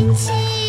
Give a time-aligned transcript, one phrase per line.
[0.00, 0.59] 云起